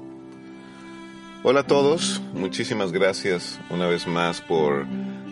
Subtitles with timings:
[1.43, 4.87] Hola a todos, muchísimas gracias una vez más por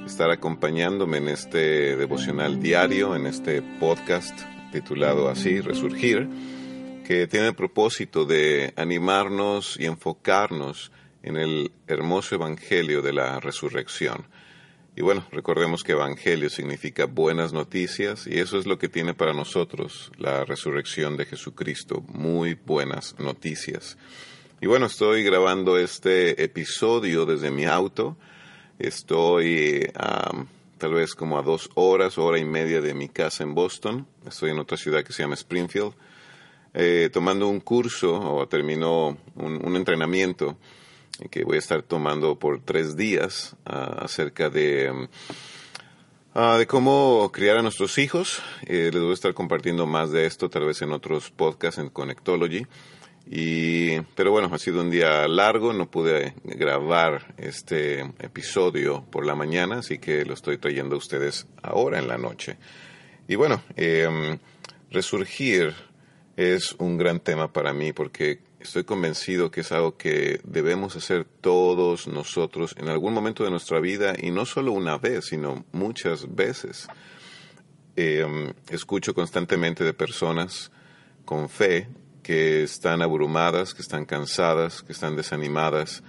[0.07, 4.39] estar acompañándome en este devocional diario, en este podcast
[4.73, 6.29] titulado así, Resurgir,
[7.07, 10.93] que tiene el propósito de animarnos y enfocarnos
[11.23, 14.27] en el hermoso Evangelio de la resurrección.
[14.99, 19.35] Y bueno, recordemos que Evangelio significa buenas noticias y eso es lo que tiene para
[19.35, 23.99] nosotros la resurrección de Jesucristo, muy buenas noticias.
[24.59, 28.17] Y bueno, estoy grabando este episodio desde mi auto.
[28.79, 29.87] Estoy
[30.79, 34.07] tal vez como a dos horas, hora y media de mi casa en Boston.
[34.27, 35.93] Estoy en otra ciudad que se llama Springfield,
[36.73, 40.57] eh, tomando un curso o termino un, entrenamiento
[41.31, 45.09] que voy a estar tomando por tres días ah, acerca de,
[46.35, 48.43] ah, de cómo criar a nuestros hijos.
[48.67, 51.91] Eh, les voy a estar compartiendo más de esto tal vez en otros podcasts en
[51.91, 52.67] Connectology.
[53.29, 59.35] Y, pero bueno, ha sido un día largo, no pude grabar este episodio por la
[59.35, 62.57] mañana, así que lo estoy trayendo a ustedes ahora en la noche.
[63.27, 64.39] Y bueno, em,
[64.91, 65.75] resurgir
[66.37, 71.25] es un gran tema para mí porque estoy convencido que es algo que debemos hacer
[71.25, 76.35] todos nosotros en algún momento de nuestra vida y no solo una vez, sino muchas
[76.35, 76.89] veces.
[77.95, 80.71] Em, escucho constantemente de personas
[81.25, 81.89] con fe
[82.23, 86.03] que están abrumadas, que están cansadas, que están desanimadas,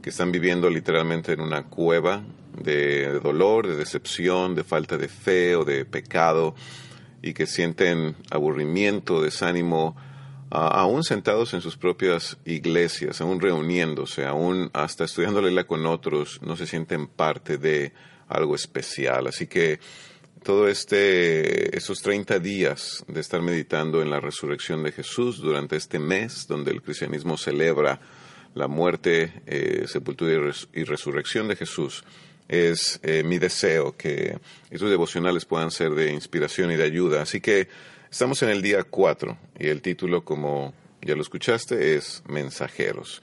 [0.00, 2.22] que están viviendo literalmente en una cueva
[2.62, 6.54] de dolor, de decepción, de falta de fe o de pecado
[7.20, 9.96] y que sienten aburrimiento, desánimo,
[10.50, 16.56] aún sentados en sus propias iglesias, aún reuniéndose, aún hasta estudiando la con otros, no
[16.56, 17.92] se sienten parte de
[18.28, 19.26] algo especial.
[19.26, 19.80] Así que
[20.42, 25.98] todo este, esos 30 días de estar meditando en la resurrección de Jesús durante este
[25.98, 28.00] mes donde el cristianismo celebra
[28.54, 32.04] la muerte, eh, sepultura y, resurrección de Jesús,
[32.48, 34.38] es eh, mi deseo que
[34.70, 37.22] estos devocionales puedan ser de inspiración y de ayuda.
[37.22, 37.68] Así que
[38.16, 40.72] estamos en el día 4 y el título, como
[41.02, 43.20] ya lo escuchaste, es Mensajeros.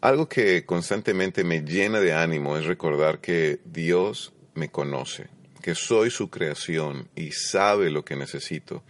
[0.00, 5.28] Algo que constantemente me llena de ánimo es recordar que Dios me conoce
[5.62, 8.82] que soy su creación y sabe lo que necesito.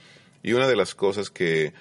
[0.42, 1.74] Y una de las cosas que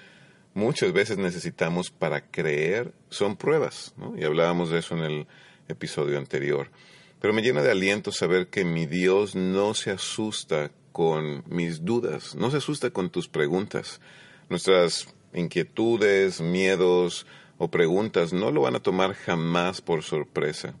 [0.52, 5.26] muchas veces necesitamos para creer son pruebas, y hablábamos de eso en el
[5.68, 6.70] episodio anterior.
[7.18, 12.34] Pero me llena de aliento saber que mi Dios no se asusta con mis dudas,
[12.34, 14.00] no se asusta con tus preguntas.
[14.48, 17.26] Nuestras inquietudes, miedos
[17.58, 20.74] o preguntas no lo van a tomar jamás por sorpresa.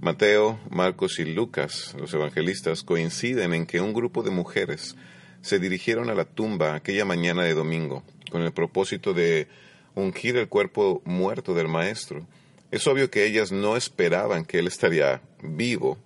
[0.00, 4.96] Mateo, Marcos y Lucas, los evangelistas, coinciden en que un grupo de mujeres
[5.40, 9.48] se dirigieron a la tumba aquella mañana de domingo con el propósito de
[9.94, 12.26] ungir el cuerpo muerto del maestro.
[12.70, 15.98] Es obvio que ellas no esperaban que él estaría vivo,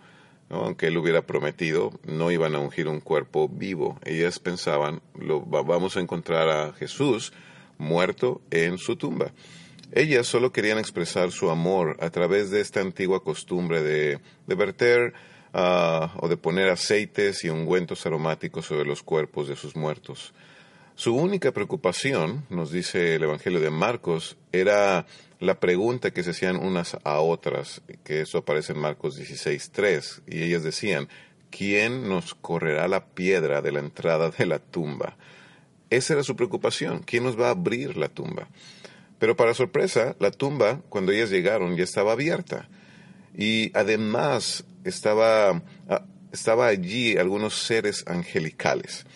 [0.50, 3.98] aunque él hubiera prometido, no iban a ungir un cuerpo vivo.
[4.04, 7.32] Ellas pensaban, lo, vamos a encontrar a Jesús
[7.76, 9.32] muerto en su tumba.
[9.92, 15.14] Ellas solo querían expresar su amor a través de esta antigua costumbre de, verter
[15.54, 20.34] ah, o de poner aceites y ungüentos aromáticos sobre los cuerpos de sus muertos.
[20.98, 25.06] Su única preocupación, nos dice el Evangelio de Marcos, era
[25.38, 30.42] la pregunta que se hacían unas a otras, que eso aparece en Marcos 16.3, y
[30.42, 31.08] ellas decían,
[31.50, 35.16] ¿quién nos correrá la piedra de la entrada de la tumba?
[35.88, 38.48] Esa era su preocupación, ¿quién nos va a abrir la tumba?
[39.20, 42.68] Pero para sorpresa, la tumba, cuando ellas llegaron, ya estaba abierta.
[43.36, 49.06] Y además estaba, ah, estaba allí algunos seres angelicales.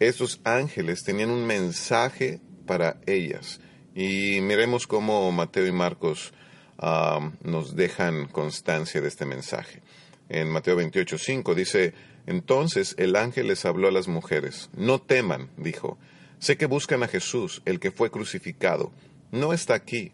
[0.00, 3.60] Estos ángeles tenían un mensaje para ellas.
[3.94, 6.32] Y miremos cómo Mateo y Marcos
[6.78, 9.82] ah, nos dejan constancia de este mensaje.
[10.28, 11.94] En Mateo 28:5 dice,
[12.26, 15.98] entonces el ángel les habló a las mujeres, no teman, dijo,
[16.38, 18.90] sé que buscan a Jesús, el que fue crucificado
[19.34, 20.12] no está aquí,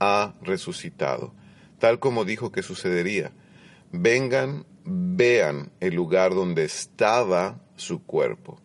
[0.00, 1.34] ha resucitado,
[1.78, 3.32] tal como dijo que sucedería.
[3.92, 8.58] Vengan, vean el lugar donde estaba su cuerpo.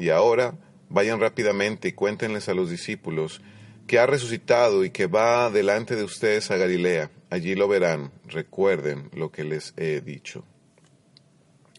[0.00, 0.54] Y ahora
[0.88, 3.42] vayan rápidamente y cuéntenles a los discípulos
[3.86, 7.10] que ha resucitado y que va delante de ustedes a Galilea.
[7.28, 8.10] Allí lo verán.
[8.26, 10.46] Recuerden lo que les he dicho.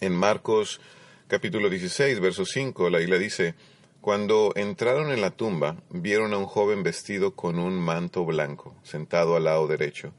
[0.02, 0.80] En Marcos
[1.28, 3.56] capítulo 16, verso 5, la isla dice,
[4.02, 9.36] cuando entraron en la tumba, vieron a un joven vestido con un manto blanco, sentado
[9.36, 10.14] al lado derecho.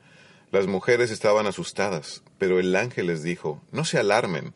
[0.50, 4.54] Las mujeres estaban asustadas, pero el ángel les dijo, No se alarmen,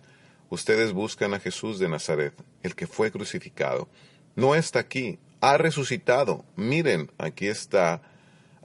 [0.51, 3.89] ustedes buscan a Jesús de Nazaret, el que fue crucificado.
[4.35, 6.45] No está aquí, ha resucitado.
[6.57, 8.03] Miren, aquí está,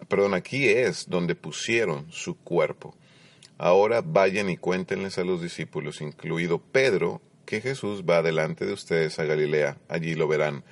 [0.08, 2.96] perdón, aquí es donde pusieron su cuerpo.
[3.58, 9.20] Ahora vayan y cuéntenles a los discípulos, incluido Pedro, que Jesús va delante de ustedes
[9.20, 9.78] a Galilea.
[9.88, 10.64] Allí lo verán,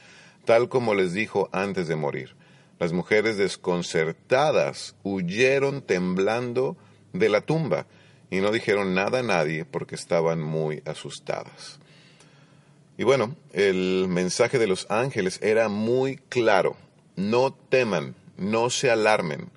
[0.45, 2.35] tal como les dijo antes de morir.
[2.79, 6.77] Las mujeres desconcertadas huyeron temblando
[7.13, 7.85] de la tumba
[8.31, 11.79] y no dijeron nada a nadie porque estaban muy asustadas.
[12.97, 16.75] Y bueno, el mensaje de los ángeles era muy claro.
[17.15, 19.49] No teman, no se alarmen.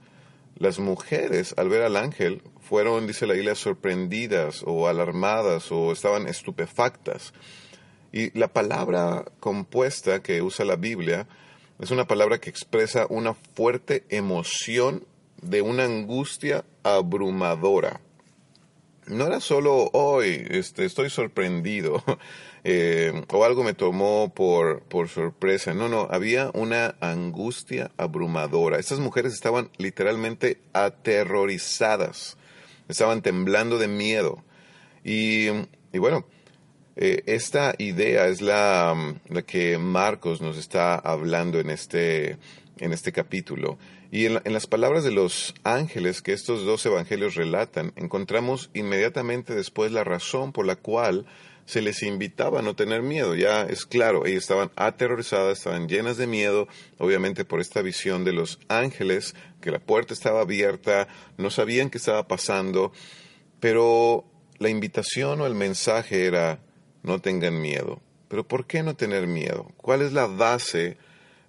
[0.56, 6.28] Las mujeres, al ver al ángel, fueron, dice la Biblia, sorprendidas o alarmadas o estaban
[6.28, 7.34] estupefactas.
[8.12, 11.26] Y la palabra compuesta que usa la Biblia
[11.80, 15.04] es una palabra que expresa una fuerte emoción
[15.40, 18.00] de una angustia abrumadora
[19.06, 22.02] no era solo hoy, este, estoy sorprendido
[22.64, 25.74] eh, o algo me tomó por, por sorpresa.
[25.74, 28.78] No, no, había una angustia abrumadora.
[28.78, 32.36] Estas mujeres estaban literalmente aterrorizadas,
[32.88, 34.44] estaban temblando de miedo.
[35.04, 35.48] Y,
[35.92, 36.24] y bueno,
[36.94, 42.36] eh, esta idea es la, la que Marcos nos está hablando en este,
[42.78, 43.78] en este capítulo.
[44.10, 49.92] Y en, las palabras de los ángeles que estos dos evangelios relatan, encontramos inmediatamente después
[49.92, 51.26] la razón por la cual
[51.64, 53.34] se les invitaba a no tener miedo.
[53.34, 58.32] Ya es claro, ellas estaban aterrorizadas, estaban llenas de miedo, obviamente por esta visión de
[58.32, 61.08] los ángeles, que la puerta estaba abierta,
[61.38, 62.92] no sabían qué estaba pasando,
[63.60, 64.24] pero
[64.58, 66.60] la invitación o el mensaje era,
[67.02, 68.00] no tengan miedo.
[68.28, 69.70] Pero ¿por qué no tener miedo?
[69.76, 70.96] ¿Cuál es la base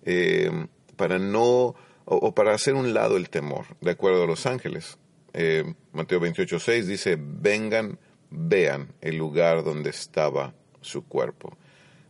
[0.05, 0.51] eh,
[0.95, 1.75] para no
[2.05, 4.97] o, para hacer un lado el temor, de acuerdo a los ángeles.
[5.33, 7.97] Eh, Mateo 28, 6 dice, vengan,
[8.29, 11.57] vean el lugar donde estaba su cuerpo.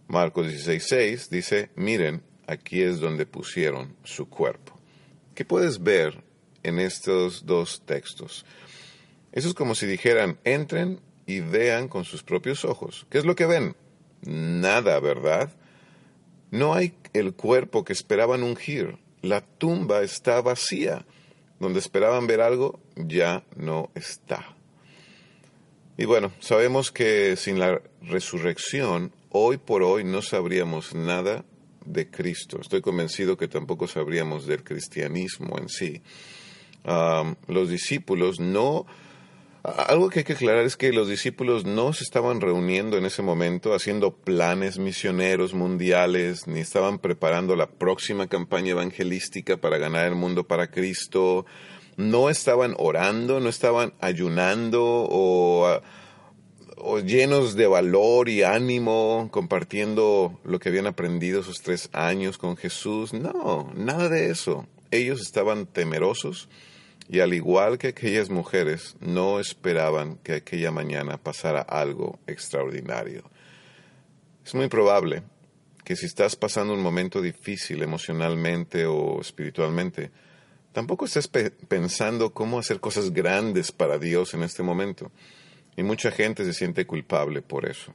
[0.08, 4.78] Marcos 16, 6 dice, miren, aquí es donde pusieron su cuerpo.
[5.36, 6.24] ¿Qué puedes ver
[6.64, 8.46] en estos dos textos?
[9.32, 13.08] Eso es como si dijeran, entren y vean con sus propios ojos.
[13.10, 13.76] ¿Qué es lo que ven?
[14.22, 15.52] Nada, ¿verdad?
[16.52, 21.06] No hay el cuerpo que esperaban ungir, la tumba está vacía.
[21.60, 24.54] Donde esperaban ver algo, ya no está.
[25.98, 31.46] Y bueno, sabemos que sin la resurrección, hoy por hoy no sabríamos nada
[31.86, 32.60] de Cristo.
[32.60, 36.02] Estoy convencido que tampoco sabríamos del cristianismo en sí.
[36.84, 38.86] Ah, los discípulos no
[39.64, 43.22] algo que hay que aclarar es que los discípulos no se estaban reuniendo en ese
[43.22, 50.16] momento haciendo planes misioneros mundiales, ni estaban preparando la próxima campaña evangelística para ganar el
[50.16, 51.46] mundo para Cristo,
[51.96, 55.80] no estaban orando, no estaban ayunando o,
[56.76, 62.58] o llenos de valor y ánimo compartiendo lo que habían aprendido esos tres años con
[62.58, 63.14] Jesús.
[63.14, 64.68] No, nada de eso.
[64.92, 66.50] Ellos estaban temerosos
[67.10, 73.24] y al igual que aquellas mujeres, no esperaban que aquella mañana pasara algo extraordinario.
[74.46, 75.24] Es muy probable
[75.84, 80.12] que si estás pasando un momento difícil emocionalmente o espiritualmente,
[80.72, 85.12] tampoco estés pensando cómo hacer cosas grandes para Dios en este momento.
[85.76, 87.94] Y mucha gente se siente culpable por eso.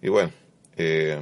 [0.00, 0.30] Y bueno,
[0.76, 1.18] eh,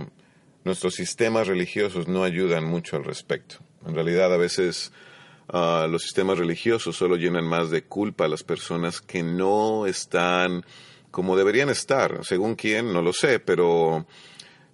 [0.64, 3.56] nuestros sistemas religiosos no ayudan mucho al respecto.
[3.87, 4.92] En realidad a veces
[5.48, 10.64] Ah, los sistemas religiosos solo llenan más de culpa a las personas que no están
[11.10, 12.24] como deberían estar.
[12.24, 14.06] Según quién, no lo sé, pero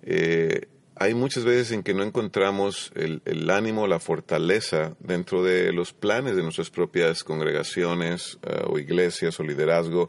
[0.03, 5.73] eh, hay muchas veces en que no encontramos el, el, ánimo, la fortaleza dentro de
[5.73, 10.09] los planes de nuestras propias congregaciones ah, o iglesias o liderazgo.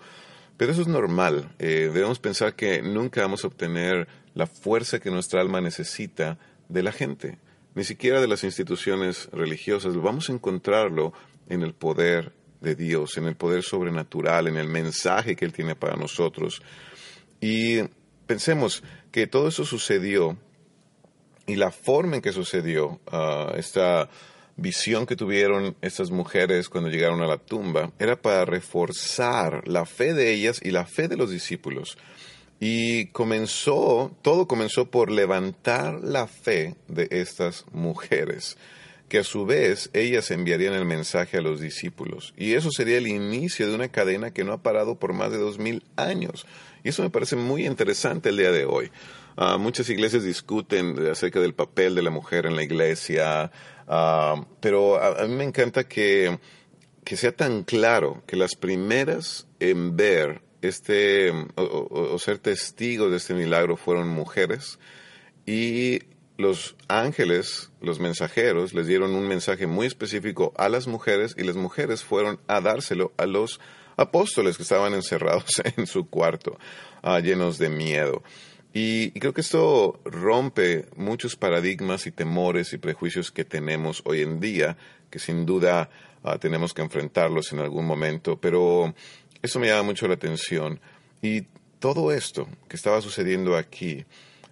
[0.56, 1.54] Pero eso es normal.
[1.60, 6.38] Eh, debemos pensar que nunca vamos a obtener la fuerza que nuestra alma necesita
[6.70, 7.38] de la gente
[7.76, 9.96] ni siquiera de las instituciones religiosas.
[9.96, 11.14] Vamos a encontrarlo
[11.50, 15.76] en el poder de Dios, en el poder sobrenatural, en el mensaje que Él tiene
[15.76, 16.62] para nosotros.
[17.42, 17.82] Y
[18.26, 20.38] pensemos que todo eso sucedió
[21.46, 24.10] y la forma en que sucedió, ah, esta
[24.56, 30.14] visión que tuvieron estas mujeres cuando llegaron a la tumba, era para reforzar la fe
[30.14, 31.98] de ellas y la fe de los discípulos.
[32.60, 38.58] Y comenzó, todo comenzó por levantar la fe de estas mujeres,
[39.10, 42.34] que a su vez ellas enviarían el mensaje a los discípulos.
[42.38, 45.38] Y eso sería el inicio de una cadena que no ha parado por más de
[45.38, 46.46] dos mil años.
[46.84, 48.92] Y eso me parece muy interesante el día de hoy.
[49.36, 53.52] Ah, muchas iglesias discuten acerca del papel de la mujer en la iglesia,
[53.88, 56.38] ah, pero a, a, mí me encanta que,
[57.04, 63.34] que sea tan claro que las primeras en ver este, o, ser testigos de este
[63.34, 64.80] milagro fueron mujeres
[65.46, 66.02] y
[66.38, 71.56] los ángeles, los mensajeros, les dieron un mensaje muy específico a las mujeres y las
[71.56, 73.60] mujeres fueron a dárselo a los
[73.98, 76.58] apóstoles que estaban encerrados en su cuarto,
[77.02, 78.24] ah, llenos de miedo.
[78.74, 84.40] Y, creo que esto rompe muchos paradigmas y temores y prejuicios que tenemos hoy en
[84.40, 84.78] día,
[85.12, 85.92] que sin duda
[86.24, 88.96] ah, tenemos que enfrentarlos en algún momento, pero
[89.44, 90.80] eso me llama mucho la atención.
[91.22, 91.42] Y
[91.80, 94.06] todo esto que estaba sucediendo aquí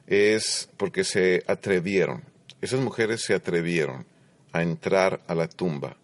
[0.05, 2.23] es porque se atrevieron,
[2.61, 4.05] esas mujeres se atrevieron
[4.51, 5.95] a entrar a la tumba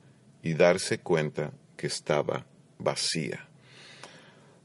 [0.41, 2.45] y darse cuenta que estaba
[2.79, 3.45] vacía.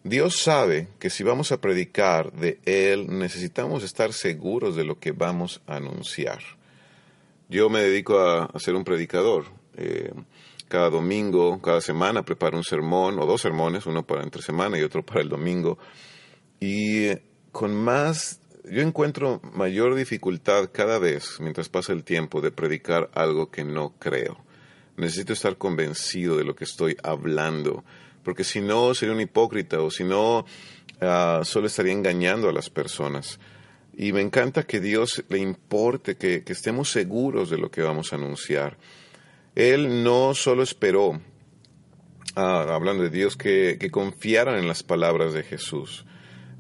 [0.05, 5.11] Dios sabe que si vamos a predicar de Él, necesitamos estar seguros de lo que
[5.11, 6.43] vamos a anunciar.
[7.49, 9.47] Yo me dedico a, ser un predicador.
[9.77, 10.13] Eh,
[10.73, 14.83] cada domingo, cada semana preparo un sermón o dos sermones, uno para entre semana y
[14.83, 15.77] otro para el domingo.
[16.61, 17.11] Y
[17.51, 23.51] con más, yo encuentro mayor dificultad cada vez, mientras pasa el tiempo, de predicar algo
[23.51, 24.39] que no creo.
[24.97, 27.85] Necesito estar convencido de lo que estoy hablando
[28.23, 30.45] porque si no sería un hipócrita o si no
[31.01, 33.39] ah, solo estaría engañando a las personas.
[33.95, 38.17] Y me encanta que Dios le importe que, estemos seguros de lo que vamos a
[38.17, 38.79] anunciar.
[39.55, 41.21] Él no solo esperó,
[42.37, 46.07] ah, hablando de Dios, que, confiaran en las palabras de Jesús,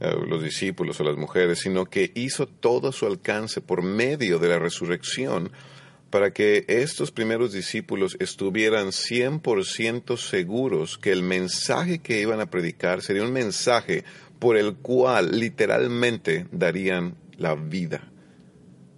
[0.00, 4.48] eh, los discípulos o las mujeres, sino que hizo todo su alcance por medio de
[4.48, 5.50] la resurrección
[6.10, 13.00] para que estos primeros discípulos estuvieran 100% seguros que el mensaje que iban a predicar
[13.00, 14.04] sería un mensaje
[14.38, 18.10] por el cual literalmente darían la vida,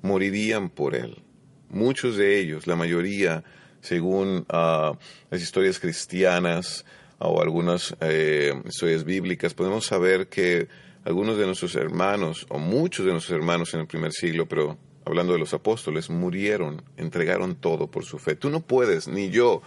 [0.03, 1.23] morirían por él.
[1.71, 3.45] Muchos de ellos, la mayoría,
[3.85, 4.97] según ah,
[5.31, 6.87] las historias cristianas
[7.19, 10.69] o algunas eh, historias bíblicas, podemos saber que
[11.05, 15.35] algunos de nuestros hermanos, o muchos de nuestros hermanos en el primer siglo, pero hablando
[15.35, 18.37] de los apóstoles, murieron, entregaron todo por su fe.
[18.37, 19.61] Tú no puedes, ni yo,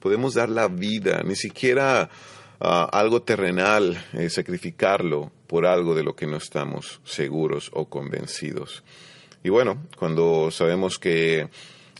[0.00, 2.10] podemos dar la vida, ni siquiera
[2.60, 8.84] ah, algo terrenal, eh, sacrificarlo por algo de lo que no estamos seguros o convencidos.
[9.42, 11.48] Y bueno, cuando sabemos que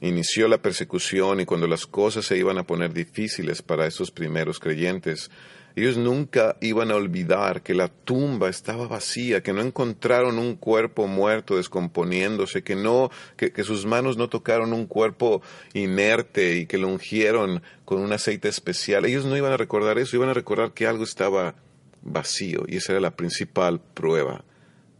[0.03, 4.59] inició la persecución y cuando las cosas se iban a poner difíciles para esos primeros
[4.59, 5.31] creyentes,
[5.75, 11.07] ellos nunca iban a olvidar que la tumba estaba vacía, que no encontraron un cuerpo
[11.07, 15.41] muerto descomponiéndose, que no, que, sus manos no tocaron un cuerpo
[15.73, 19.07] inerte y que lo ungieron con un aceite especial.
[19.07, 21.55] Ellos no iban a recordar eso, iban a recordar que algo estaba
[22.03, 24.45] vacío y esa era la principal prueba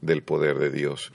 [0.01, 1.13] del poder de Dios.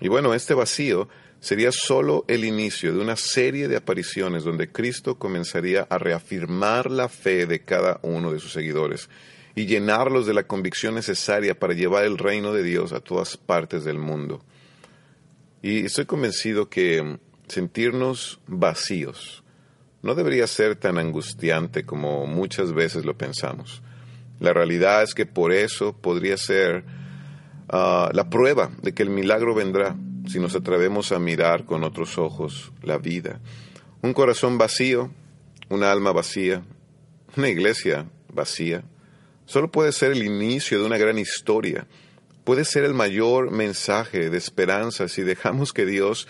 [0.00, 1.08] Y bueno, este vacío
[1.44, 7.10] sería solo el inicio de una serie de apariciones donde Cristo comenzaría a reafirmar la
[7.10, 9.10] fe de cada uno de sus seguidores
[9.54, 13.84] y llenarlos de la convicción necesaria para llevar el reino de Dios a todas partes
[13.84, 14.42] del mundo.
[15.60, 19.44] Y estoy convencido que sentirnos vacíos
[20.00, 23.82] no debería ser tan angustiante como muchas veces lo pensamos.
[24.40, 26.84] La realidad es que por eso podría ser
[27.68, 29.94] ah, la prueba de que el milagro vendrá
[30.26, 33.40] si nos atrevemos a mirar con otros ojos la vida.
[34.02, 35.10] Un corazón vacío,
[35.68, 36.62] una alma vacía,
[37.36, 38.84] una iglesia vacía,
[39.46, 41.86] solo puede ser el inicio de una gran historia.
[42.44, 46.28] Puede ser el mayor mensaje de esperanza si dejamos que Dios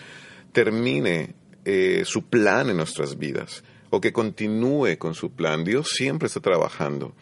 [0.53, 1.35] termine
[1.65, 5.63] eh, su plan en nuestras vidas o que continúe con su plan.
[5.63, 7.13] Dios siempre está trabajando.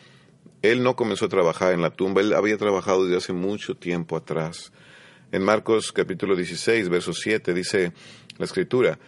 [0.61, 4.15] Él no comenzó a trabajar en la tumba, él había trabajado desde hace mucho tiempo
[4.15, 4.71] atrás.
[5.33, 7.91] En Marcos capítulo 16, verso 7 dice
[8.37, 8.99] la escritura,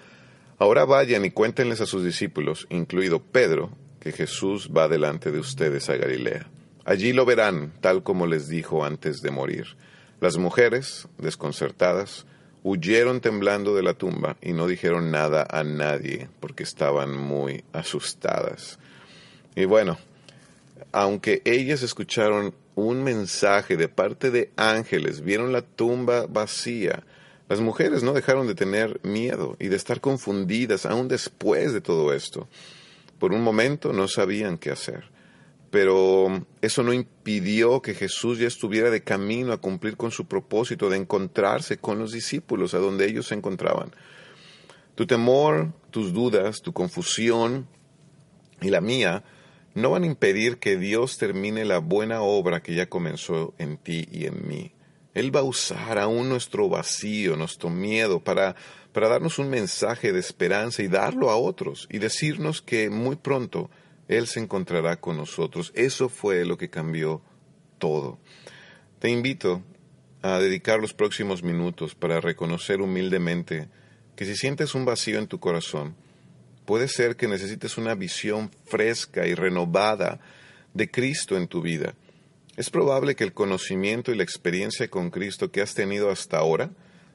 [0.58, 5.88] Ahora vayan y cuéntenles a sus discípulos, incluido Pedro, que Jesús va delante de ustedes
[5.88, 6.48] a Galilea.
[6.84, 9.78] Allí lo verán, tal como les dijo antes de morir.
[10.20, 12.26] Las mujeres, desconcertadas,
[12.64, 18.80] huyeron temblando de la tumba y no dijeron nada a nadie porque estaban muy asustadas.
[19.56, 20.00] Y bueno,
[20.92, 27.04] aunque ellas escucharon un mensaje de parte de ángeles, vieron la tumba vacía.
[27.48, 32.14] Las mujeres no dejaron de tener miedo y de estar confundidas aún después de todo
[32.14, 32.48] esto.
[33.20, 35.06] Por un momento no sabían qué hacer,
[35.72, 40.90] pero eso no impidió que Jesús ya estuviera de camino a cumplir con su propósito
[40.90, 43.92] de encontrarse con los discípulos a donde ellos se encontraban.
[44.96, 47.68] Tu temor, tus dudas, tu confusión
[48.62, 49.24] y la mía
[49.76, 54.08] no van a impedir que Dios termine la buena obra que ya comenzó en ti
[54.10, 54.72] y en mí.
[55.14, 58.56] Él va a usar aún nuestro vacío, nuestro miedo, para,
[58.94, 63.70] para darnos un mensaje de esperanza y darlo a otros y decirnos que muy pronto
[64.08, 65.74] Él se encontrará con nosotros.
[65.76, 67.22] Eso fue lo que cambió
[67.78, 68.18] todo.
[69.00, 69.62] Te invito
[70.22, 73.68] a dedicar los próximos minutos para reconocer humildemente
[74.16, 75.96] que si sientes un vacío en tu corazón,
[76.66, 80.20] puede ser que necesites una visión fresca y renovada
[80.74, 81.96] de Cristo en tu vida.
[82.58, 86.72] Es probable que el conocimiento y la experiencia con Cristo que has tenido hasta ahora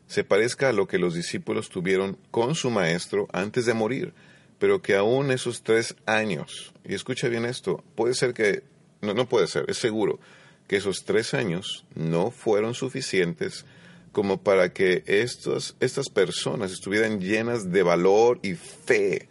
[0.06, 4.12] se parezca a lo que los discípulos tuvieron con su Maestro antes de morir,
[4.58, 8.64] pero que aún esos tres años, y escucha bien esto, puede ser que,
[9.00, 10.18] no, no puede ser, es seguro,
[10.66, 13.64] que esos tres años no fueron suficientes
[14.12, 19.28] como para que estos, estas personas estuvieran llenas de valor y fe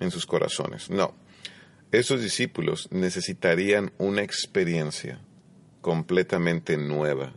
[0.00, 0.90] en sus corazones.
[0.90, 1.14] No,
[1.90, 5.20] esos discípulos necesitarían una experiencia
[5.80, 7.32] completamente nueva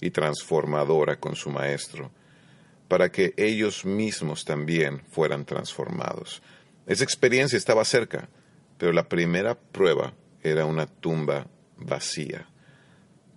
[0.00, 2.12] y transformadora con su Maestro,
[2.88, 6.42] para que ellos mismos también fueran transformados.
[6.86, 8.28] Esa experiencia estaba cerca,
[8.78, 12.46] pero la primera prueba era una tumba vacía.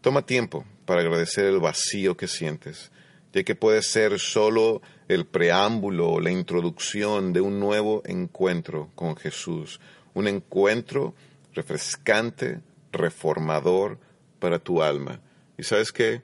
[0.01, 2.91] Toma tiempo para agradecer el vacío que sientes,
[3.33, 9.15] ya que puede ser solo el preámbulo o la introducción de un nuevo encuentro con
[9.15, 9.79] Jesús,
[10.13, 11.13] un encuentro
[11.53, 13.99] refrescante, reformador
[14.39, 15.19] para tu alma.
[15.57, 16.21] Y sabes qué?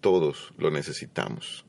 [0.00, 1.64] Todos lo necesitamos.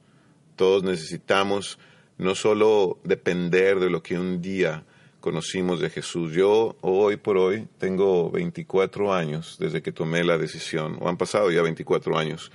[0.55, 1.79] Todos necesitamos
[2.17, 4.83] no solo depender de lo que un día
[5.19, 6.33] conocimos de Jesús.
[6.33, 11.51] Yo hoy por hoy tengo 24 años desde que tomé la decisión, o han pasado
[11.51, 12.51] ya 24 años,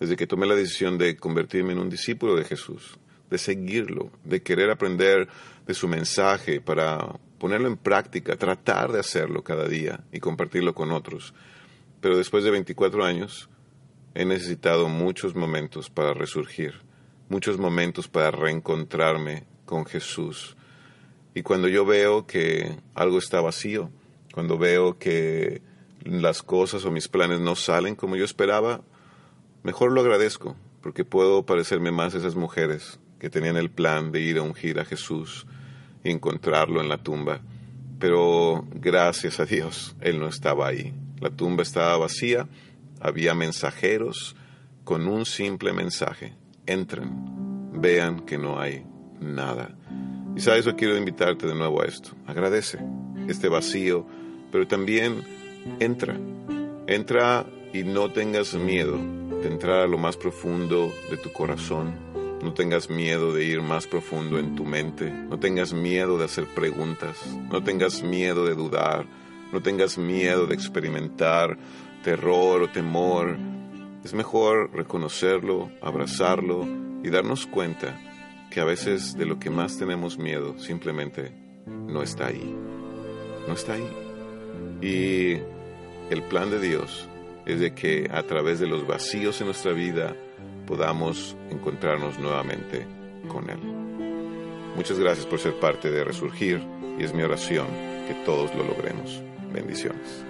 [0.00, 2.98] desde que tomé la decisión de convertirme en un discípulo de Jesús,
[3.30, 5.28] de seguirlo, de querer aprender
[5.66, 10.90] de su mensaje para ponerlo en práctica, tratar de hacerlo cada día y compartirlo con
[10.90, 11.34] otros.
[12.00, 13.48] Pero después de 24 años
[14.14, 16.90] he necesitado muchos momentos para resurgir
[17.30, 20.56] muchos momentos para reencontrarme con Jesús.
[21.32, 23.90] Y cuando yo veo que algo está vacío,
[24.34, 25.62] cuando veo que
[26.04, 28.82] las cosas o mis planes no salen como yo esperaba,
[29.62, 34.20] mejor lo agradezco, porque puedo parecerme más a esas mujeres que tenían el plan de
[34.20, 35.46] ir a ungir a Jesús
[36.02, 37.42] y encontrarlo en la tumba.
[37.98, 40.94] Pero gracias a Dios, Él no estaba ahí.
[41.20, 42.48] La tumba estaba vacía,
[42.98, 44.36] había mensajeros
[44.84, 46.34] con un simple mensaje,
[46.66, 48.84] entren, vean que no hay
[49.20, 49.76] nada.
[50.34, 52.12] Y sabes, yo quiero invitarte de nuevo a esto.
[52.26, 52.78] Agradece
[53.28, 54.06] este vacío,
[54.50, 55.22] pero también
[55.78, 56.16] entra.
[56.86, 57.44] Entra
[57.74, 61.94] y no tengas miedo de entrar a lo más profundo de tu corazón.
[62.42, 65.10] No tengas miedo de ir más profundo en tu mente.
[65.10, 67.16] No tengas miedo de hacer preguntas.
[67.50, 69.06] No tengas miedo de dudar.
[69.52, 71.58] No tengas miedo de experimentar
[72.02, 73.36] terror o temor
[74.04, 76.66] es mejor reconocerlo, abrazarlo
[77.04, 78.00] y darnos cuenta
[78.50, 81.32] que a veces de lo que más tenemos miedo simplemente
[81.66, 82.56] no está ahí.
[83.46, 83.86] No está ahí.
[84.80, 85.42] Y
[86.10, 87.09] el plan de Dios
[87.52, 90.14] es de que a través de los vacíos en nuestra vida
[90.66, 92.86] podamos encontrarnos nuevamente
[93.28, 93.58] con Él.
[94.76, 96.60] Muchas gracias por ser parte de Resurgir
[96.98, 97.66] y es mi oración
[98.06, 99.20] que todos lo logremos.
[99.52, 100.24] Bendiciones.